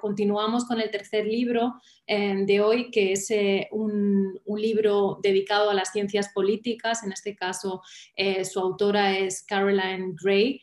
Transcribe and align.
continuamos 0.00 0.64
con 0.64 0.80
el 0.80 0.90
tercer 0.90 1.26
libro 1.26 1.74
eh, 2.06 2.44
de 2.46 2.60
hoy, 2.60 2.90
que 2.90 3.12
es 3.12 3.30
eh, 3.30 3.68
un, 3.72 4.40
libro 4.56 5.18
dedicado 5.22 5.70
a 5.70 5.74
las 5.74 5.92
ciencias 5.92 6.30
políticas. 6.32 7.02
En 7.04 7.12
este 7.12 7.36
caso, 7.36 7.82
eh, 8.16 8.44
su 8.44 8.58
autora 8.58 9.18
es 9.18 9.44
Caroline 9.44 10.14
Gray 10.22 10.60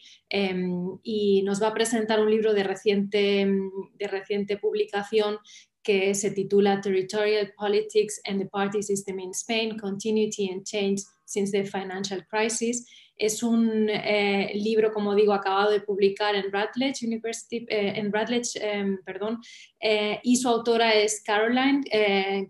y 1.04 1.44
nos 1.44 1.62
va 1.62 1.68
a 1.68 1.74
presentar 1.74 2.20
un 2.20 2.32
libro 2.32 2.54
de 2.54 2.64
reciente, 2.64 3.48
de 3.94 4.08
reciente 4.08 4.58
publicación 4.58 5.38
que 5.84 6.16
se 6.16 6.32
titula 6.32 6.82
Territorial 6.82 7.54
Politics 7.56 8.20
and 8.26 8.40
the 8.40 8.48
Party 8.48 8.82
System 8.82 9.20
in 9.20 9.32
Spain, 9.32 9.78
Continuity 9.78 10.50
and 10.50 10.66
Change 10.66 11.04
since 11.26 11.52
the 11.52 11.66
Financial 11.66 12.26
Crisis. 12.26 12.88
Es 13.18 13.44
un 13.44 13.90
eh, 13.90 14.52
libro, 14.56 14.92
como 14.92 15.14
digo, 15.14 15.34
acabado 15.34 15.72
de 15.72 15.82
publicar 15.82 16.36
en 16.36 16.52
Radlage 16.52 17.06
University, 17.06 17.66
eh, 17.70 17.94
en 17.96 18.12
Radlage, 18.12 18.60
em, 18.60 18.98
perdón, 19.04 19.40
eh, 19.80 20.20
y 20.24 20.38
su 20.38 20.50
autora 20.50 20.94
es 20.96 21.22
Caroline 21.24 21.82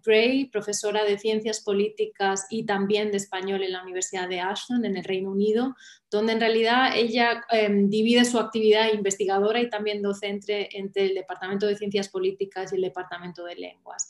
Gray, 0.05 0.45
profesora 0.45 1.03
de 1.03 1.17
Ciencias 1.17 1.61
Políticas 1.61 2.47
y 2.49 2.65
también 2.65 3.11
de 3.11 3.17
Español 3.17 3.63
en 3.63 3.73
la 3.73 3.83
Universidad 3.83 4.29
de 4.29 4.39
Ashton, 4.39 4.85
en 4.85 4.97
el 4.97 5.03
Reino 5.03 5.31
Unido, 5.31 5.75
donde 6.09 6.33
en 6.33 6.39
realidad 6.39 6.95
ella 6.95 7.43
em, 7.49 7.89
divide 7.89 8.23
su 8.23 8.39
actividad 8.39 8.93
investigadora 8.93 9.59
y 9.59 9.69
también 9.69 10.01
docente 10.01 10.77
entre 10.77 11.05
el 11.05 11.15
Departamento 11.15 11.65
de 11.65 11.75
Ciencias 11.75 12.09
Políticas 12.09 12.71
y 12.71 12.75
el 12.75 12.83
Departamento 12.83 13.43
de 13.43 13.55
Lenguas. 13.55 14.09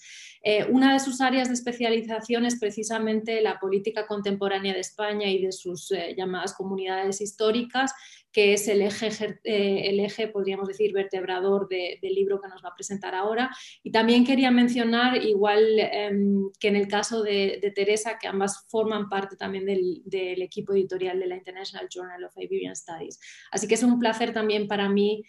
Una 0.69 0.91
de 0.91 0.99
sus 0.99 1.21
áreas 1.21 1.47
de 1.47 1.53
especialización 1.53 2.45
es 2.45 2.59
precisamente 2.59 3.39
la 3.39 3.61
política 3.61 4.05
contemporánea 4.05 4.73
de 4.73 4.81
España 4.81 5.29
y 5.29 5.41
de 5.41 5.53
sus 5.53 5.91
eh, 5.91 6.15
llamadas 6.43 6.53
comunidades 6.53 7.21
históricas, 7.21 7.93
que 8.31 8.53
es 8.53 8.67
el 8.67 8.81
eje, 8.81 9.09
eh, 9.43 9.89
el 9.89 9.99
eje 9.99 10.27
podríamos 10.27 10.67
decir, 10.67 10.91
vertebrador 10.91 11.67
del 11.69 12.13
libro 12.13 12.41
que 12.41 12.47
nos 12.47 12.63
va 12.63 12.69
a 12.69 12.75
presentar 12.75 13.13
ahora. 13.13 13.49
Y 13.83 13.91
también 13.91 14.25
quería 14.25 14.49
mencionar, 14.49 15.23
igual 15.23 15.79
em, 15.79 16.49
que 16.59 16.69
en 16.69 16.75
el 16.75 16.87
caso 16.87 17.21
de, 17.21 17.71
Teresa, 17.75 18.17
que 18.19 18.27
ambas 18.27 18.65
forman 18.69 19.07
parte 19.07 19.35
también 19.35 19.65
del, 19.65 20.41
equipo 20.41 20.73
editorial 20.73 21.19
de 21.19 21.27
la 21.27 21.35
International 21.35 21.87
Journal 21.89 22.23
of 22.23 22.33
Iberian 22.35 22.75
Studies. 22.75 23.19
Así 23.51 23.67
que 23.67 23.75
es 23.75 23.83
un 23.83 23.99
placer 23.99 24.33
también 24.33 24.67
para 24.67 24.89
mí 24.89 25.23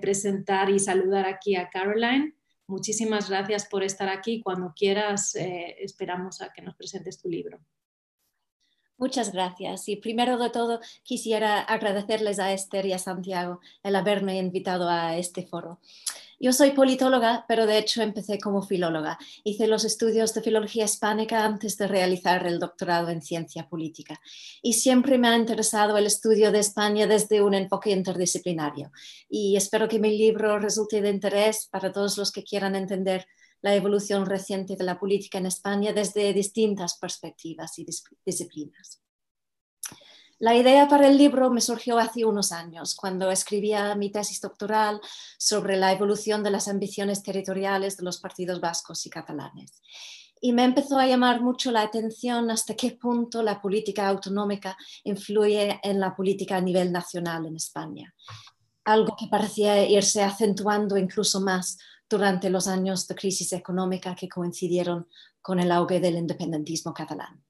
presentar 0.00 0.68
y 0.70 0.78
saludar 0.78 1.26
aquí 1.26 1.56
a 1.56 1.68
Caroline. 1.70 2.34
Muchísimas 2.72 3.28
gracias 3.28 3.66
por 3.66 3.82
estar 3.82 4.08
aquí. 4.08 4.40
Cuando 4.40 4.72
quieras, 4.74 5.34
eh, 5.34 5.76
esperamos 5.80 6.40
a 6.40 6.52
que 6.52 6.62
nos 6.62 6.74
presentes 6.76 7.20
tu 7.20 7.28
libro. 7.28 7.60
Muchas 8.98 9.32
gracias. 9.32 9.88
Y 9.88 9.96
primero 9.96 10.38
de 10.38 10.50
todo, 10.50 10.80
quisiera 11.02 11.60
agradecerles 11.60 12.38
a 12.38 12.52
Esther 12.52 12.86
y 12.86 12.92
a 12.92 12.98
Santiago 12.98 13.60
el 13.82 13.96
haberme 13.96 14.38
invitado 14.38 14.88
a 14.88 15.16
este 15.16 15.44
foro. 15.46 15.80
Yo 16.38 16.52
soy 16.52 16.72
politóloga, 16.72 17.44
pero 17.46 17.66
de 17.66 17.78
hecho 17.78 18.02
empecé 18.02 18.40
como 18.40 18.62
filóloga. 18.62 19.16
Hice 19.44 19.68
los 19.68 19.84
estudios 19.84 20.34
de 20.34 20.42
filología 20.42 20.84
hispánica 20.84 21.44
antes 21.44 21.78
de 21.78 21.86
realizar 21.86 22.44
el 22.48 22.58
doctorado 22.58 23.10
en 23.10 23.22
ciencia 23.22 23.68
política. 23.68 24.20
Y 24.60 24.72
siempre 24.72 25.18
me 25.18 25.28
ha 25.28 25.36
interesado 25.36 25.96
el 25.96 26.06
estudio 26.06 26.50
de 26.50 26.58
España 26.58 27.06
desde 27.06 27.42
un 27.42 27.54
enfoque 27.54 27.90
interdisciplinario. 27.90 28.90
Y 29.28 29.54
espero 29.56 29.88
que 29.88 30.00
mi 30.00 30.18
libro 30.18 30.58
resulte 30.58 31.00
de 31.00 31.10
interés 31.10 31.68
para 31.70 31.92
todos 31.92 32.18
los 32.18 32.32
que 32.32 32.42
quieran 32.42 32.74
entender 32.74 33.28
la 33.62 33.74
evolución 33.74 34.26
reciente 34.26 34.76
de 34.76 34.84
la 34.84 34.98
política 34.98 35.38
en 35.38 35.46
España 35.46 35.92
desde 35.92 36.32
distintas 36.32 36.98
perspectivas 36.98 37.78
y 37.78 37.86
disciplinas. 38.26 39.00
La 40.42 40.56
idea 40.56 40.88
para 40.88 41.06
el 41.06 41.16
libro 41.16 41.50
me 41.50 41.60
surgió 41.60 41.98
hace 41.98 42.24
unos 42.24 42.50
años, 42.50 42.96
cuando 42.96 43.30
escribía 43.30 43.94
mi 43.94 44.10
tesis 44.10 44.40
doctoral 44.40 45.00
sobre 45.38 45.76
la 45.76 45.92
evolución 45.92 46.42
de 46.42 46.50
las 46.50 46.66
ambiciones 46.66 47.22
territoriales 47.22 47.96
de 47.96 48.02
los 48.02 48.18
partidos 48.18 48.60
vascos 48.60 49.06
y 49.06 49.10
catalanes. 49.10 49.80
Y 50.40 50.52
me 50.52 50.64
empezó 50.64 50.98
a 50.98 51.06
llamar 51.06 51.40
mucho 51.40 51.70
la 51.70 51.82
atención 51.82 52.50
hasta 52.50 52.74
qué 52.74 52.90
punto 53.00 53.40
la 53.44 53.62
política 53.62 54.08
autonómica 54.08 54.76
influye 55.04 55.78
en 55.80 56.00
la 56.00 56.16
política 56.16 56.56
a 56.56 56.60
nivel 56.60 56.90
nacional 56.90 57.46
en 57.46 57.54
España. 57.54 58.12
Algo 58.84 59.14
que 59.14 59.28
parecía 59.28 59.88
irse 59.88 60.24
acentuando 60.24 60.96
incluso 60.96 61.40
más 61.40 61.78
durante 62.12 62.50
los 62.50 62.68
años 62.68 63.08
de 63.08 63.14
crisis 63.14 63.52
económica 63.52 64.14
que 64.14 64.28
coincidieron 64.28 65.08
con 65.40 65.58
el 65.58 65.72
auge 65.72 65.98
del 65.98 66.16
independentismo 66.16 66.92
catalán. 66.92 67.42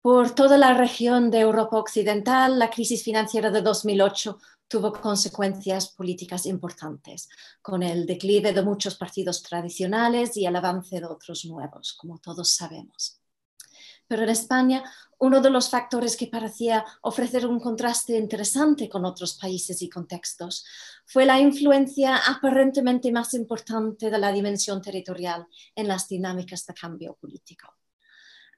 Por 0.00 0.34
toda 0.34 0.56
la 0.56 0.72
región 0.74 1.30
de 1.30 1.40
Europa 1.40 1.76
Occidental, 1.76 2.58
la 2.58 2.70
crisis 2.70 3.02
financiera 3.02 3.50
de 3.50 3.60
2008 3.60 4.38
tuvo 4.68 4.92
consecuencias 4.92 5.88
políticas 5.88 6.46
importantes, 6.46 7.28
con 7.60 7.82
el 7.82 8.06
declive 8.06 8.52
de 8.52 8.62
muchos 8.62 8.96
partidos 8.96 9.42
tradicionales 9.42 10.36
y 10.36 10.46
el 10.46 10.56
avance 10.56 10.98
de 10.98 11.06
otros 11.06 11.44
nuevos, 11.44 11.92
como 11.92 12.18
todos 12.18 12.50
sabemos. 12.50 13.20
Pero 14.08 14.22
en 14.22 14.28
España, 14.28 14.84
uno 15.18 15.40
de 15.40 15.50
los 15.50 15.70
factores 15.70 16.16
que 16.16 16.26
parecía 16.26 16.84
ofrecer 17.02 17.46
un 17.46 17.58
contraste 17.58 18.18
interesante 18.18 18.88
con 18.88 19.04
otros 19.04 19.34
países 19.34 19.80
y 19.82 19.88
contextos 19.88 20.64
fue 21.06 21.24
la 21.24 21.40
influencia 21.40 22.16
aparentemente 22.16 23.10
más 23.10 23.34
importante 23.34 24.10
de 24.10 24.18
la 24.18 24.32
dimensión 24.32 24.82
territorial 24.82 25.46
en 25.74 25.88
las 25.88 26.08
dinámicas 26.08 26.66
de 26.66 26.74
cambio 26.74 27.16
político. 27.20 27.74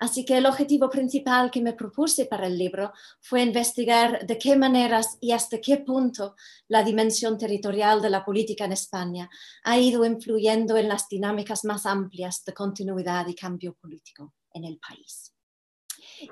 Así 0.01 0.25
que 0.25 0.39
el 0.39 0.47
objetivo 0.47 0.89
principal 0.89 1.51
que 1.51 1.61
me 1.61 1.73
propuse 1.73 2.27
para 2.27 2.47
el 2.47 2.57
libro 2.57 2.93
fue 3.21 3.43
investigar 3.43 4.25
de 4.27 4.39
qué 4.39 4.55
maneras 4.55 5.19
y 5.21 5.33
hasta 5.33 5.61
qué 5.61 5.79
punto 5.79 6.37
la 6.69 6.85
dimensión 6.85 7.37
territorial 7.37 8.01
de 8.01 8.11
la 8.11 8.25
política 8.25 8.65
en 8.65 8.73
España 8.73 9.29
ha 9.65 9.79
ido 9.79 10.05
influyendo 10.05 10.77
en 10.77 10.89
las 10.89 11.09
dinámicas 11.09 11.65
más 11.65 11.85
amplias 11.85 12.45
de 12.45 12.55
continuidad 12.55 13.27
y 13.27 13.35
cambio 13.35 13.75
político 13.75 14.35
en 14.53 14.65
el 14.65 14.79
país. 14.79 15.35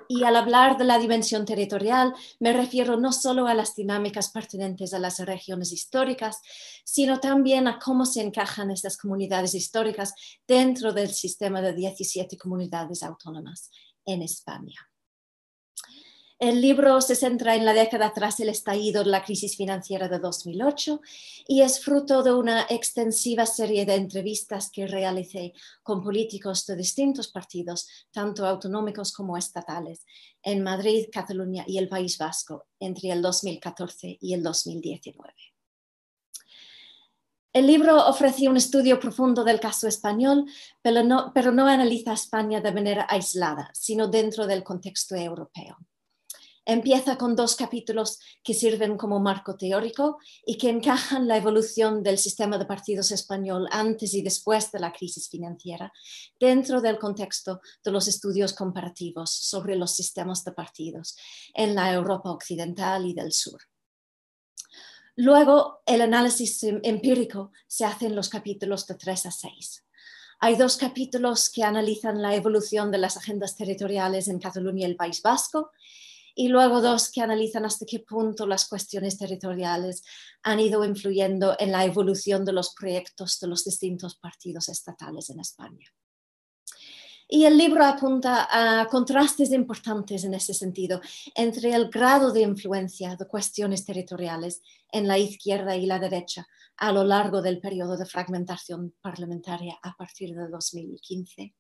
Y 0.09 0.25
al 0.25 0.37
hablar 0.37 0.77
de 0.79 0.85
la 0.85 0.99
dimensión 0.99 1.45
territorial, 1.45 2.15
me 2.41 2.53
refiero 2.53 2.97
no 2.97 3.13
solo 3.13 3.47
a 3.47 3.55
las 3.55 3.75
dinámicas 3.75 4.31
pertinentes 4.31 4.95
a 4.95 4.99
las 4.99 5.19
regiones 5.21 5.73
históricas, 5.73 6.41
sino 6.85 7.21
también 7.21 7.69
a 7.69 7.79
cómo 7.79 8.07
se 8.07 8.23
encajan 8.23 8.71
estas 8.71 8.97
comunidades 8.97 9.55
históricas 9.55 10.15
dentro 10.47 10.93
del 10.93 11.11
sistema 11.11 11.61
de 11.63 11.73
17 11.75 12.37
comunidades 12.39 13.03
autónomas 13.03 13.71
en 14.05 14.23
España. 14.23 14.77
El 16.39 16.61
libro 16.61 17.01
se 17.01 17.15
centra 17.15 17.55
en 17.55 17.65
la 17.65 17.73
década 17.73 18.13
tras 18.13 18.41
el 18.41 18.51
estallido 18.51 19.03
de 19.03 19.09
la 19.09 19.25
crisis 19.25 19.57
financiera 19.57 20.07
de 20.07 20.19
2008 20.19 21.01
y 21.49 21.63
es 21.63 21.83
fruto 21.83 22.23
de 22.23 22.35
una 22.35 22.67
extensiva 22.69 23.47
serie 23.47 23.87
de 23.87 23.95
entrevistas 23.95 24.71
que 24.71 24.87
realicé 24.87 25.55
con 25.83 26.03
políticos 26.03 26.67
de 26.67 26.77
distintos 26.77 27.29
partidos, 27.29 27.89
tanto 28.11 28.45
autonómicos 28.45 29.15
como 29.15 29.39
estatales, 29.39 30.05
en 30.43 30.63
Madrid, 30.63 31.07
Cataluña 31.11 31.65
y 31.67 31.79
el 31.79 31.89
País 31.89 32.19
Vasco 32.19 32.67
entre 32.81 33.13
el 33.13 33.23
2014 33.23 34.19
y 34.21 34.35
el 34.35 34.43
2019. 34.43 35.33
El 37.55 37.67
libro 37.67 38.07
ofrece 38.07 38.47
un 38.47 38.59
estudio 38.59 39.01
profundo 39.01 39.43
del 39.43 39.59
caso 39.59 39.89
español, 39.89 40.45
pero 40.83 41.03
no, 41.03 41.33
pero 41.35 41.51
no 41.51 41.67
analiza 41.67 42.13
España 42.13 42.61
de 42.61 42.73
manera 42.73 43.07
aislada, 43.09 43.71
sino 43.73 44.07
dentro 44.09 44.47
del 44.47 44.63
contexto 44.63 45.17
europeo. 45.17 45.79
Empieza 46.69 47.17
con 47.17 47.37
dos 47.37 47.55
capítulos 47.55 48.19
que 48.43 48.53
sirven 48.53 48.97
como 48.97 49.21
marco 49.21 49.57
teórico 49.57 50.19
y 50.45 50.59
que 50.59 50.69
encajan 50.69 51.29
la 51.29 51.37
evolución 51.37 52.03
del 52.03 52.19
sistema 52.19 52.59
de 52.59 52.67
partidos 52.67 53.13
español 53.13 53.69
antes 53.71 54.13
y 54.15 54.23
después 54.23 54.73
de 54.73 54.81
la 54.81 54.93
crisis 54.93 55.29
financiera 55.29 55.93
dentro 56.41 56.81
del 56.81 56.99
contexto 56.99 57.61
de 57.85 57.93
los 57.93 58.09
estudios 58.09 58.53
comparativos 58.53 59.31
sobre 59.31 59.77
los 59.77 59.95
sistemas 59.95 60.45
de 60.45 60.53
partidos 60.53 61.17
en 61.55 61.77
la 61.77 61.93
Europa 61.93 62.33
occidental 62.33 63.07
y 63.07 63.15
del 63.15 63.33
sur. 63.33 63.61
Luego, 65.15 65.83
el 65.87 66.01
análisis 66.03 66.65
empírico 66.65 67.53
se 67.69 67.85
hace 67.85 68.07
en 68.07 68.17
los 68.17 68.29
capítulos 68.29 68.89
de 68.89 68.97
3 68.97 69.27
a 69.27 69.31
6. 69.31 69.85
Hay 70.41 70.57
dos 70.57 70.77
capítulos 70.77 71.49
que 71.49 71.63
analizan 71.63 72.21
la 72.21 72.35
evolución 72.35 72.91
de 72.91 72.99
las 72.99 73.17
agendas 73.17 73.57
territoriales 73.57 74.27
en 74.27 74.41
Cataluña 74.41 74.83
y 74.83 74.91
el 74.91 74.97
País 74.97 75.23
Vasco 75.23 75.71
y 76.39 76.49
luego 76.49 76.83
dos 76.83 77.11
que 77.11 77.23
analizan 77.23 77.65
hasta 77.65 77.87
qué 77.87 78.01
punto 78.01 78.47
las 78.47 78.69
cuestiones 78.69 79.17
territoriales 79.17 80.05
han 80.43 80.61
ido 80.61 80.85
influyendo 80.85 81.57
en 81.59 81.73
la 81.73 81.85
evolución 81.85 82.45
de 82.45 82.53
los 82.53 82.75
proyectos 82.75 83.41
de 83.41 83.49
los 83.49 83.65
distintos 83.65 84.17
partidos 84.17 84.69
estatales 84.69 85.31
en 85.31 85.41
España. 85.41 85.89
Y 87.27 87.45
el 87.45 87.57
libro 87.57 87.85
apunta 87.85 88.49
a 88.51 88.87
contrastes 88.87 89.51
importantes 89.51 90.25
en 90.25 90.35
ese 90.35 90.53
sentido 90.53 91.01
entre 91.35 91.75
el 91.75 91.89
grado 91.89 92.31
de 92.31 92.43
influencia 92.43 93.17
de 93.17 93.27
cuestiones 93.27 93.87
territoriales 93.87 94.61
en 94.93 95.09
la 95.09 95.19
izquierda 95.19 95.75
y 95.75 95.87
la 95.87 95.99
derecha 95.99 96.47
a 96.77 96.93
lo 96.93 97.03
largo 97.03 97.41
del 97.41 97.61
periodo 97.61 97.97
de 97.97 98.05
fragmentación 98.05 98.95
parlamentaria 99.01 99.79
a 99.83 99.97
partir 99.97 100.35
de 100.35 100.49
2015 100.49 101.55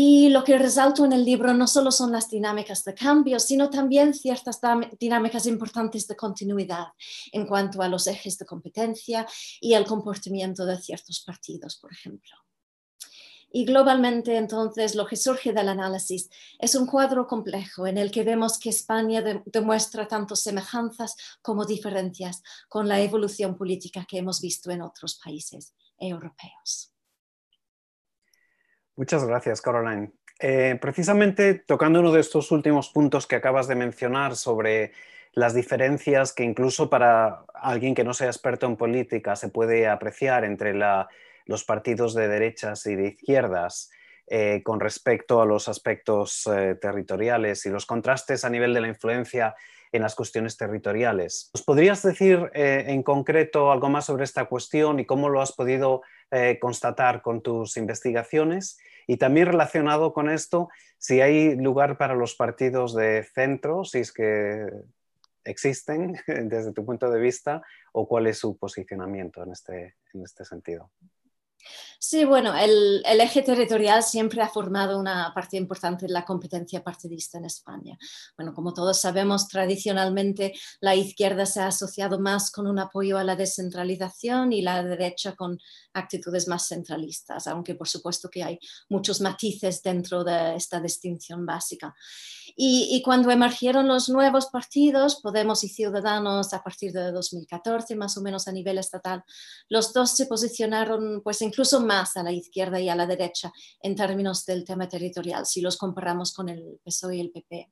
Y 0.00 0.28
lo 0.28 0.44
que 0.44 0.56
resalto 0.56 1.04
en 1.04 1.12
el 1.12 1.24
libro 1.24 1.52
no 1.54 1.66
solo 1.66 1.90
son 1.90 2.12
las 2.12 2.30
dinámicas 2.30 2.84
de 2.84 2.94
cambio, 2.94 3.40
sino 3.40 3.68
también 3.68 4.14
ciertas 4.14 4.60
dinámicas 4.96 5.44
importantes 5.46 6.06
de 6.06 6.14
continuidad 6.14 6.86
en 7.32 7.48
cuanto 7.48 7.82
a 7.82 7.88
los 7.88 8.06
ejes 8.06 8.38
de 8.38 8.46
competencia 8.46 9.26
y 9.60 9.74
el 9.74 9.84
comportamiento 9.84 10.64
de 10.64 10.78
ciertos 10.78 11.24
partidos, 11.26 11.78
por 11.78 11.92
ejemplo. 11.92 12.30
Y 13.50 13.64
globalmente, 13.64 14.36
entonces, 14.36 14.94
lo 14.94 15.04
que 15.04 15.16
surge 15.16 15.52
del 15.52 15.68
análisis 15.68 16.30
es 16.60 16.76
un 16.76 16.86
cuadro 16.86 17.26
complejo 17.26 17.88
en 17.88 17.98
el 17.98 18.12
que 18.12 18.22
vemos 18.22 18.60
que 18.60 18.70
España 18.70 19.20
demuestra 19.46 20.06
tanto 20.06 20.36
semejanzas 20.36 21.16
como 21.42 21.64
diferencias 21.64 22.40
con 22.68 22.86
la 22.86 23.00
evolución 23.00 23.56
política 23.56 24.06
que 24.08 24.18
hemos 24.18 24.40
visto 24.40 24.70
en 24.70 24.82
otros 24.82 25.18
países 25.24 25.74
europeos. 25.98 26.92
Muchas 28.98 29.24
gracias, 29.24 29.62
Caroline. 29.62 30.10
Eh, 30.40 30.76
precisamente 30.80 31.54
tocando 31.54 32.00
uno 32.00 32.10
de 32.10 32.18
estos 32.18 32.50
últimos 32.50 32.88
puntos 32.88 33.28
que 33.28 33.36
acabas 33.36 33.68
de 33.68 33.76
mencionar 33.76 34.34
sobre 34.34 34.90
las 35.34 35.54
diferencias 35.54 36.32
que 36.32 36.42
incluso 36.42 36.90
para 36.90 37.44
alguien 37.54 37.94
que 37.94 38.02
no 38.02 38.12
sea 38.12 38.26
experto 38.26 38.66
en 38.66 38.76
política 38.76 39.36
se 39.36 39.50
puede 39.50 39.86
apreciar 39.86 40.44
entre 40.44 40.74
los 40.74 41.62
partidos 41.62 42.12
de 42.12 42.26
derechas 42.26 42.84
y 42.86 42.96
de 42.96 43.08
izquierdas 43.10 43.92
eh, 44.26 44.62
con 44.64 44.80
respecto 44.80 45.40
a 45.40 45.46
los 45.46 45.68
aspectos 45.68 46.48
eh, 46.52 46.74
territoriales 46.74 47.66
y 47.66 47.70
los 47.70 47.86
contrastes 47.86 48.44
a 48.44 48.50
nivel 48.50 48.74
de 48.74 48.80
la 48.80 48.88
influencia 48.88 49.54
en 49.92 50.02
las 50.02 50.16
cuestiones 50.16 50.56
territoriales. 50.56 51.50
¿Nos 51.54 51.62
podrías 51.62 52.02
decir 52.02 52.50
en 52.52 53.02
concreto 53.04 53.70
algo 53.70 53.88
más 53.88 54.06
sobre 54.06 54.24
esta 54.24 54.46
cuestión 54.46 54.98
y 54.98 55.06
cómo 55.06 55.28
lo 55.28 55.40
has 55.40 55.52
podido 55.52 56.02
constatar 56.60 57.22
con 57.22 57.42
tus 57.42 57.76
investigaciones? 57.76 58.78
Y 59.06 59.16
también 59.16 59.46
relacionado 59.46 60.12
con 60.12 60.28
esto, 60.28 60.68
si 60.98 61.20
hay 61.20 61.56
lugar 61.56 61.96
para 61.96 62.14
los 62.14 62.34
partidos 62.34 62.94
de 62.94 63.24
centro, 63.24 63.84
si 63.84 64.00
es 64.00 64.12
que 64.12 64.66
existen 65.44 66.18
desde 66.26 66.72
tu 66.72 66.84
punto 66.84 67.10
de 67.10 67.20
vista, 67.20 67.62
o 67.92 68.06
cuál 68.06 68.26
es 68.26 68.38
su 68.38 68.56
posicionamiento 68.58 69.42
en 69.42 69.52
este, 69.52 69.96
en 70.12 70.22
este 70.22 70.44
sentido. 70.44 70.90
Sí, 72.00 72.24
bueno, 72.24 72.54
el, 72.56 73.02
eje 73.04 73.42
territorial 73.42 74.04
siempre 74.04 74.40
ha 74.40 74.48
formado 74.48 74.98
una 74.98 75.32
parte 75.34 75.56
importante 75.56 76.06
de 76.06 76.12
la 76.12 76.24
competencia 76.24 76.82
partidista 76.84 77.38
en 77.38 77.46
España. 77.46 77.98
Bueno, 78.36 78.54
como 78.54 78.72
todos 78.72 79.00
sabemos, 79.00 79.48
tradicionalmente 79.48 80.54
la 80.80 80.94
izquierda 80.94 81.44
se 81.44 81.60
ha 81.60 81.66
asociado 81.66 82.20
más 82.20 82.52
con 82.52 82.68
un 82.68 82.78
apoyo 82.78 83.18
a 83.18 83.24
la 83.24 83.34
descentralización 83.34 84.52
y 84.52 84.62
la 84.62 84.82
derecha 84.84 85.34
con 85.34 85.58
actitudes 85.92 86.46
más 86.46 86.68
centralistas, 86.68 87.48
aunque 87.48 87.74
por 87.74 87.88
supuesto 87.88 88.30
que 88.30 88.44
hay 88.44 88.60
muchos 88.88 89.20
matices 89.20 89.82
dentro 89.82 90.22
de 90.22 90.54
esta 90.54 90.80
distinción 90.80 91.44
básica. 91.44 91.96
Y, 92.60 93.02
cuando 93.04 93.30
emergieron 93.30 93.86
los 93.86 94.08
nuevos 94.08 94.46
partidos, 94.46 95.20
Podemos 95.20 95.62
y 95.62 95.68
Ciudadanos, 95.68 96.52
a 96.52 96.62
partir 96.62 96.92
de 96.92 97.12
2014, 97.12 97.94
más 97.94 98.16
o 98.16 98.20
menos 98.20 98.48
a 98.48 98.52
nivel 98.52 98.78
estatal, 98.78 99.22
los 99.68 99.92
dos 99.92 100.10
se 100.10 100.26
posicionaron 100.26 101.20
pues 101.22 101.40
incluso 101.48 101.80
más 101.80 102.16
a 102.16 102.22
la 102.22 102.32
izquierda 102.32 102.80
y 102.80 102.88
a 102.88 102.94
la 102.94 103.06
derecha 103.06 103.52
en 103.82 103.94
términos 103.94 104.44
del 104.46 104.64
tema 104.64 104.88
territorial, 104.88 105.46
si 105.46 105.60
los 105.60 105.76
comparamos 105.76 106.32
con 106.32 106.48
el 106.48 106.80
PSOE 106.84 107.16
y 107.16 107.20
el 107.20 107.30
PP. 107.30 107.70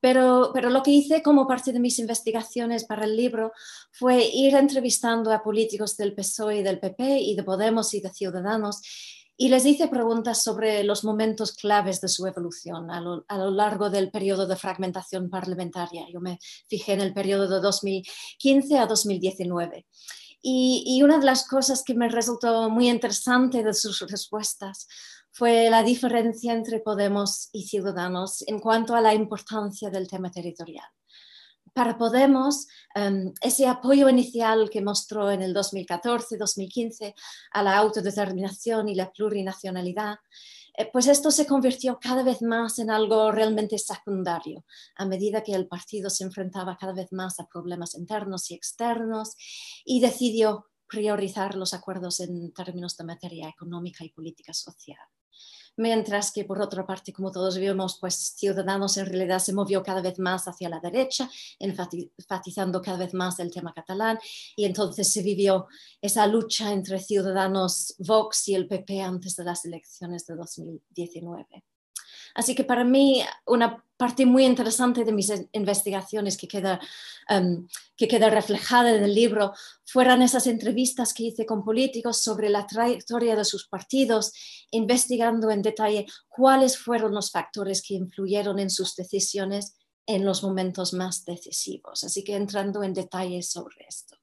Pero, 0.00 0.50
pero, 0.52 0.68
lo 0.68 0.82
que 0.82 0.90
hice 0.90 1.22
como 1.22 1.46
parte 1.46 1.72
de 1.72 1.78
mis 1.78 2.00
investigaciones 2.00 2.84
para 2.84 3.04
el 3.04 3.16
libro 3.16 3.52
fue 3.92 4.24
ir 4.24 4.56
entrevistando 4.56 5.32
a 5.32 5.42
políticos 5.42 5.96
del 5.96 6.14
PSOE 6.14 6.58
y 6.58 6.62
del 6.62 6.80
PP 6.80 7.20
y 7.20 7.36
de 7.36 7.44
Podemos 7.44 7.94
y 7.94 8.00
de 8.00 8.10
Ciudadanos 8.10 8.80
y 9.36 9.48
les 9.48 9.64
hice 9.64 9.88
preguntas 9.88 10.42
sobre 10.42 10.84
los 10.84 11.04
momentos 11.04 11.52
claves 11.52 12.00
de 12.00 12.08
su 12.08 12.26
evolución 12.26 12.90
a 12.90 13.00
lo, 13.00 13.24
largo 13.50 13.90
del 13.90 14.10
periodo 14.10 14.46
de 14.46 14.56
fragmentación 14.56 15.30
parlamentaria. 15.30 16.06
Yo 16.12 16.20
me 16.20 16.38
fijé 16.68 16.92
en 16.92 17.00
el 17.00 17.14
periodo 17.14 17.48
de 17.48 17.60
2015 17.60 18.78
a 18.78 18.86
2019. 18.86 19.86
Y, 20.44 21.00
una 21.02 21.18
de 21.18 21.24
las 21.24 21.46
cosas 21.46 21.84
que 21.84 21.94
me 21.94 22.08
resultó 22.08 22.68
muy 22.68 22.90
interesante 22.90 23.62
de 23.62 23.72
sus 23.72 24.00
respuestas 24.00 24.88
fue 25.30 25.70
la 25.70 25.84
diferencia 25.84 26.52
entre 26.52 26.80
Podemos 26.80 27.48
y 27.52 27.68
Ciudadanos 27.68 28.42
en 28.48 28.58
cuanto 28.58 28.94
a 28.96 29.00
la 29.00 29.14
importancia 29.14 29.88
del 29.88 30.08
tema 30.08 30.30
territorial. 30.32 30.86
Para 31.72 31.96
Podemos, 31.96 32.66
em, 32.94 33.32
ese 33.40 33.66
apoyo 33.66 34.08
inicial 34.08 34.68
que 34.68 34.82
mostró 34.82 35.30
en 35.30 35.42
el 35.42 35.54
2014-2015 35.54 37.14
a 37.52 37.62
la 37.62 37.76
autodeterminación 37.78 38.88
y 38.88 38.94
la 38.94 39.10
plurinacionalidad, 39.10 40.16
pues 40.92 41.06
esto 41.06 41.30
se 41.30 41.46
convirtió 41.46 41.98
cada 42.00 42.22
vez 42.22 42.42
más 42.42 42.78
en 42.78 42.90
algo 42.90 43.30
realmente 43.30 43.78
secundario. 43.78 44.64
A 44.96 45.04
medida 45.06 45.42
que 45.42 45.54
el 45.54 45.68
partido 45.68 46.10
se 46.10 46.24
enfrentaba 46.24 46.76
cada 46.78 46.92
vez 46.92 47.12
más 47.12 47.38
a 47.40 47.46
problemas 47.46 47.94
internos 47.94 48.50
y 48.50 48.54
externos 48.54 49.36
y 49.84 50.00
decidió 50.00 50.66
priorizar 50.88 51.54
los 51.56 51.74
acuerdos 51.74 52.20
en 52.20 52.52
términos 52.52 52.96
de 52.96 53.04
materia 53.04 53.48
económica 53.48 54.04
y 54.04 54.10
política 54.10 54.52
social 54.52 54.98
mientras 55.76 56.32
que 56.32 56.44
por 56.44 56.60
otra 56.60 56.86
parte, 56.86 57.12
como 57.12 57.30
todos 57.30 57.58
vimos, 57.58 57.98
pues 58.00 58.34
Ciudadanos 58.36 58.96
en 58.96 59.06
realidad 59.06 59.38
se 59.38 59.52
movió 59.52 59.82
cada 59.82 60.02
vez 60.02 60.18
más 60.18 60.46
hacia 60.46 60.68
la 60.68 60.80
derecha, 60.80 61.30
enfatizando 61.58 62.80
cada 62.82 62.98
vez 62.98 63.14
más 63.14 63.38
el 63.40 63.50
tema 63.50 63.72
catalán, 63.72 64.18
y 64.56 64.64
entonces 64.64 65.12
se 65.12 65.22
vivió 65.22 65.66
esa 66.00 66.26
lucha 66.26 66.72
entre 66.72 66.98
Ciudadanos, 66.98 67.94
Vox 67.98 68.48
y 68.48 68.54
el 68.54 68.68
PP 68.68 69.00
antes 69.00 69.36
de 69.36 69.44
las 69.44 69.64
elecciones 69.64 70.26
de 70.26 70.36
2019. 70.36 71.64
Así 72.34 72.54
que 72.54 72.64
para 72.64 72.84
mí 72.84 73.22
una 73.46 73.84
parte 73.96 74.26
muy 74.26 74.44
interesante 74.44 75.04
de 75.04 75.12
mis 75.12 75.32
investigaciones 75.52 76.36
que 76.36 76.48
queda, 76.48 76.80
em, 77.28 77.68
que 77.96 78.08
queda 78.08 78.30
reflejada 78.30 78.90
en 78.94 79.04
el 79.04 79.14
libro 79.14 79.52
fueron 79.84 80.22
esas 80.22 80.46
entrevistas 80.46 81.14
que 81.14 81.24
hice 81.24 81.46
con 81.46 81.64
políticos 81.64 82.20
sobre 82.20 82.48
la 82.48 82.66
trayectoria 82.66 83.36
de 83.36 83.44
sus 83.44 83.68
partidos, 83.68 84.32
investigando 84.70 85.50
en 85.50 85.62
detalle 85.62 86.06
cuáles 86.28 86.78
fueron 86.78 87.14
los 87.14 87.30
factores 87.30 87.80
que 87.80 87.94
influyeron 87.94 88.58
en 88.58 88.70
sus 88.70 88.96
decisiones 88.96 89.74
en 90.06 90.24
los 90.24 90.42
momentos 90.42 90.92
más 90.94 91.24
decisivos. 91.24 92.02
Así 92.02 92.24
que 92.24 92.34
entrando 92.34 92.82
en 92.82 92.94
detalles 92.94 93.50
sobre 93.50 93.86
esto. 93.88 94.21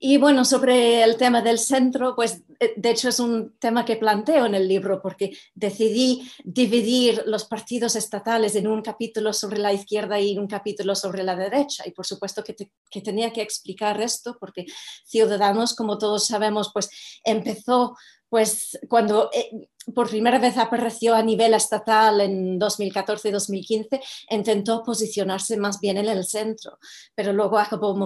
Y 0.00 0.16
bueno, 0.16 0.44
sobre 0.44 1.02
el 1.02 1.16
tema 1.16 1.42
del 1.42 1.58
centro, 1.58 2.14
pues 2.14 2.42
eh, 2.60 2.72
de 2.76 2.90
hecho 2.90 3.08
es 3.08 3.18
un 3.18 3.58
tema 3.58 3.84
que 3.84 3.96
planteo 3.96 4.46
en 4.46 4.54
el 4.54 4.68
libro 4.68 5.02
porque 5.02 5.36
decidí 5.54 6.30
dividir 6.44 7.24
los 7.26 7.44
partidos 7.44 7.96
estatales 7.96 8.54
en 8.54 8.68
un 8.68 8.80
capítulo 8.80 9.32
sobre 9.32 9.58
la 9.58 9.72
izquierda 9.72 10.20
y 10.20 10.38
un 10.38 10.46
capítulo 10.46 10.94
sobre 10.94 11.24
la 11.24 11.34
derecha. 11.34 11.82
Y 11.84 11.90
por 11.90 12.06
supuesto 12.06 12.44
que, 12.44 12.54
que 12.88 13.00
tenía 13.00 13.32
que 13.32 13.42
explicar 13.42 14.00
esto 14.00 14.36
porque 14.38 14.66
Ciudadanos, 15.04 15.74
como 15.74 15.98
todos 15.98 16.26
sabemos, 16.26 16.70
pues 16.72 16.90
empezó 17.24 17.96
pues 18.28 18.78
cuando 18.88 19.30
eh, 19.32 19.50
por 19.94 20.08
primera 20.08 20.38
vez 20.38 20.56
apareció 20.56 21.14
a 21.14 21.22
nivel 21.22 21.54
estatal 21.54 22.20
en 22.20 22.58
2014-2015, 22.58 24.00
intentó 24.30 24.82
posicionarse 24.82 25.56
más 25.56 25.80
bien 25.80 25.98
en 25.98 26.08
el 26.08 26.24
centro, 26.24 26.78
pero 27.14 27.32
luego 27.32 27.58
acabó 27.58 27.96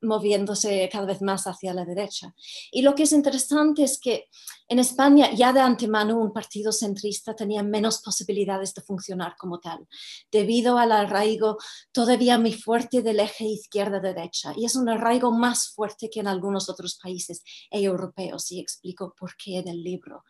moviéndose 0.00 0.88
cada 0.90 1.06
vez 1.06 1.22
más 1.22 1.46
hacia 1.46 1.74
la 1.74 1.84
derecha. 1.84 2.34
Y 2.70 2.82
lo 2.82 2.94
que 2.94 3.04
es 3.04 3.12
interesante 3.12 3.82
es 3.84 3.98
que 3.98 4.28
en 4.68 4.78
España 4.78 5.32
ya 5.32 5.52
de 5.52 5.60
antemano 5.60 6.18
un 6.18 6.32
partido 6.32 6.72
centrista 6.72 7.36
tenía 7.36 7.62
menos 7.62 8.00
posibilidades 8.00 8.72
de 8.74 8.82
funcionar 8.82 9.36
como 9.36 9.60
tal, 9.60 9.86
debido 10.30 10.78
al 10.78 10.92
arraigo 10.92 11.58
todavía 11.92 12.38
muy 12.38 12.54
fuerte 12.54 13.02
del 13.02 13.20
eje 13.20 13.44
izquierda-derecha. 13.44 14.54
Y 14.56 14.64
es 14.64 14.76
un 14.76 14.88
arraigo 14.88 15.30
más 15.30 15.68
fuerte 15.74 16.08
que 16.08 16.20
en 16.20 16.28
algunos 16.28 16.68
otros 16.70 16.98
países 17.02 17.42
europeos, 17.70 18.50
y 18.52 18.60
explico 18.60 19.14
por 19.18 19.36
qué 19.36 19.58
en 19.58 19.68
el 19.68 19.82
libro. 19.82 20.24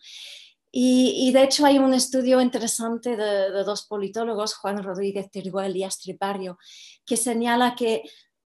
Y, 0.74 1.30
de 1.32 1.42
hecho 1.42 1.66
hay 1.66 1.78
un 1.78 1.92
estudio 1.92 2.40
interesante 2.40 3.14
de, 3.14 3.50
dos 3.62 3.86
politólogos, 3.86 4.54
Juan 4.54 4.82
Rodríguez 4.82 5.30
Teruel 5.30 5.76
y 5.76 5.84
Astrid 5.84 6.16
Barrio, 6.18 6.56
que 7.04 7.18
señala 7.18 7.74
que 7.74 8.02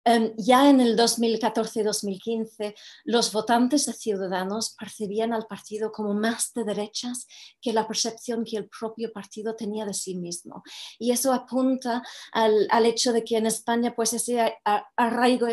Em, 0.05 0.33
ya 0.37 0.69
en 0.69 0.81
el 0.81 0.97
2014-2015, 0.97 2.75
los 3.05 3.33
votantes 3.33 3.87
de 3.87 3.93
Ciudadanos 3.93 4.75
percibían 4.77 5.33
al 5.33 5.47
partido 5.47 5.93
como 5.93 6.13
más 6.13 6.53
de 6.55 6.65
derechas 6.65 7.27
que 7.61 7.73
la 7.73 7.87
percepción 7.87 8.45
que 8.45 8.57
el 8.57 8.69
propio 8.69 9.13
partido 9.13 9.55
tenía 9.55 9.85
de 9.85 9.95
sí 9.95 10.17
mismo. 10.17 10.65
Y 10.99 11.13
eso 11.13 11.33
apunta 11.33 12.03
al, 12.33 12.69
hecho 12.85 13.13
de 13.13 13.23
que 13.23 13.37
en 13.37 13.47
España 13.47 13.95
pues 13.95 14.13
ese 14.13 14.55
arraigo, 14.97 15.47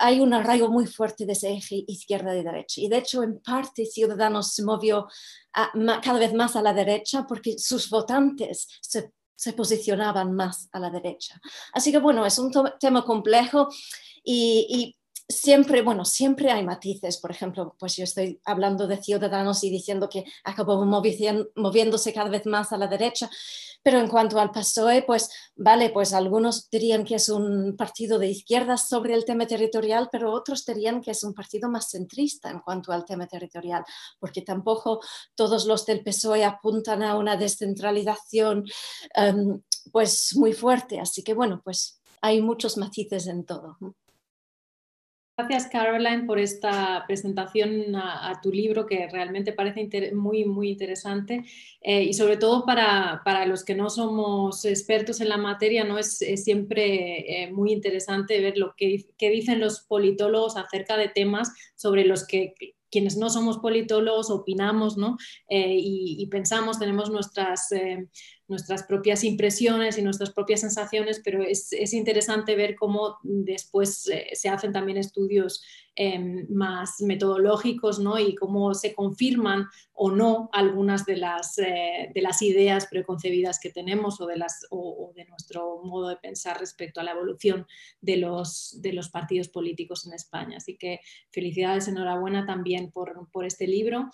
hay 0.00 0.20
un 0.20 0.34
arraigo 0.34 0.68
muy 0.68 0.86
fuerte 0.86 1.24
de 1.24 1.34
ese 1.34 1.52
eje 1.52 1.84
izquierda 1.86 2.36
y 2.36 2.42
derecha. 2.42 2.80
Y 2.80 2.88
de 2.88 2.98
hecho, 2.98 3.22
en 3.22 3.40
parte, 3.40 3.86
Ciudadanos 3.86 4.54
se 4.54 4.64
movió 4.64 5.06
cada 6.02 6.18
vez 6.18 6.34
más 6.34 6.56
a 6.56 6.62
la 6.62 6.72
derecha 6.72 7.26
porque 7.28 7.58
sus 7.58 7.90
votantes 7.90 8.68
se 8.80 9.12
se 9.38 9.52
posicionaban 9.52 10.34
más 10.34 10.68
a 10.72 10.80
la 10.80 10.90
derecha. 10.90 11.40
Así 11.72 11.92
que 11.92 11.98
bueno, 11.98 12.26
es 12.26 12.40
un 12.40 12.52
tema 12.80 13.04
complejo 13.04 13.68
y, 14.24 14.97
siempre, 15.28 15.82
bueno, 15.82 16.04
siempre 16.04 16.50
hay 16.50 16.64
matices. 16.64 17.18
Por 17.18 17.30
ejemplo, 17.30 17.76
pues 17.78 17.96
yo 17.96 18.04
estoy 18.04 18.40
hablando 18.44 18.86
de 18.86 18.96
Ciudadanos 18.96 19.62
y 19.62 19.70
diciendo 19.70 20.08
que 20.08 20.24
acabó 20.44 20.84
moviéndose 20.84 22.12
cada 22.12 22.30
vez 22.30 22.46
más 22.46 22.72
a 22.72 22.78
la 22.78 22.86
derecha. 22.86 23.30
Pero 23.82 24.00
en 24.00 24.08
cuanto 24.08 24.40
al 24.40 24.50
PSOE, 24.50 25.02
pues 25.02 25.30
vale, 25.54 25.90
pues 25.90 26.12
algunos 26.12 26.68
dirían 26.70 27.04
que 27.04 27.16
es 27.16 27.28
un 27.28 27.76
partido 27.76 28.18
de 28.18 28.28
izquierdas 28.28 28.88
sobre 28.88 29.14
el 29.14 29.24
tema 29.24 29.46
territorial, 29.46 30.08
pero 30.10 30.32
otros 30.32 30.64
dirían 30.64 31.00
que 31.00 31.12
es 31.12 31.22
un 31.22 31.34
partido 31.34 31.70
más 31.70 31.90
centrista 31.90 32.50
en 32.50 32.60
cuanto 32.60 32.92
al 32.92 33.04
tema 33.04 33.26
territorial, 33.26 33.84
porque 34.18 34.42
tampoco 34.42 35.00
todos 35.34 35.66
los 35.66 35.86
del 35.86 36.02
PSOE 36.02 36.44
apuntan 36.44 37.02
a 37.02 37.16
una 37.16 37.36
descentralización 37.36 38.64
em, 39.14 39.62
pues 39.92 40.34
muy 40.36 40.52
fuerte. 40.52 41.00
Así 41.00 41.22
que 41.22 41.34
bueno, 41.34 41.60
pues 41.62 42.00
hay 42.20 42.40
muchos 42.42 42.76
matices 42.78 43.26
en 43.28 43.44
todo. 43.44 43.78
Gracias, 45.38 45.68
Caroline, 45.68 46.24
por 46.24 46.40
esta 46.40 47.04
presentación 47.06 47.94
a, 47.94 48.40
tu 48.42 48.50
libro 48.50 48.86
que 48.86 49.06
realmente 49.06 49.52
parece 49.52 50.12
muy, 50.12 50.44
muy 50.44 50.70
interesante 50.70 51.44
eh, 51.80 52.02
y 52.02 52.12
sobre 52.12 52.38
todo 52.38 52.66
para, 52.66 53.46
los 53.46 53.64
que 53.64 53.76
no 53.76 53.88
somos 53.88 54.64
expertos 54.64 55.20
en 55.20 55.28
la 55.28 55.36
materia, 55.36 55.84
¿no? 55.84 55.96
es, 55.96 56.18
siempre 56.18 57.44
eh, 57.44 57.52
muy 57.52 57.70
interesante 57.70 58.40
ver 58.40 58.58
lo 58.58 58.74
que, 58.76 59.06
dicen 59.16 59.60
los 59.60 59.78
politólogos 59.78 60.56
acerca 60.56 60.96
de 60.96 61.08
temas 61.08 61.52
sobre 61.76 62.04
los 62.04 62.26
que 62.26 62.54
quienes 62.90 63.16
no 63.16 63.30
somos 63.30 63.58
politólogos 63.58 64.30
opinamos 64.30 64.96
¿no? 64.96 65.16
Eh, 65.48 65.76
y, 65.78 66.26
pensamos, 66.26 66.78
tenemos 66.78 67.10
nuestras 67.10 67.68
nuestras 68.48 68.82
propias 68.82 69.24
impresiones 69.24 69.98
y 69.98 70.02
nuestras 70.02 70.32
propias 70.32 70.60
sensaciones, 70.60 71.20
pero 71.22 71.42
es, 71.42 71.70
interesante 71.92 72.56
ver 72.56 72.74
cómo 72.74 73.18
después 73.22 74.08
eh, 74.08 74.30
se 74.32 74.48
hacen 74.48 74.72
también 74.72 74.96
estudios 74.96 75.62
Em, 76.00 76.46
más 76.48 77.00
metodológicos 77.00 77.98
¿no? 77.98 78.20
y 78.20 78.36
cómo 78.36 78.72
se 78.72 78.94
confirman 78.94 79.66
o 79.92 80.12
no 80.12 80.48
algunas 80.52 81.04
de 81.04 81.16
las, 81.16 81.58
eh, 81.58 82.12
de 82.14 82.22
las 82.22 82.40
ideas 82.40 82.86
preconcebidas 82.86 83.58
que 83.58 83.70
tenemos 83.70 84.20
o 84.20 84.26
de, 84.26 84.36
las, 84.36 84.64
o, 84.70 85.10
de 85.16 85.24
nuestro 85.24 85.82
modo 85.82 86.10
de 86.10 86.16
pensar 86.16 86.60
respecto 86.60 87.00
a 87.00 87.02
la 87.02 87.10
evolución 87.10 87.66
de 88.00 88.18
los, 88.18 88.80
de 88.80 88.92
los 88.92 89.08
partidos 89.08 89.48
políticos 89.48 90.06
en 90.06 90.12
España. 90.12 90.58
Así 90.58 90.76
que 90.76 91.00
felicidades, 91.32 91.88
enhorabuena 91.88 92.46
también 92.46 92.92
por, 92.92 93.28
por 93.32 93.44
este 93.44 93.66
libro. 93.66 94.08